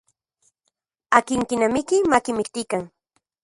Akin 1.19 1.41
kinamiki 1.49 1.97
makimiktikan. 2.11 2.83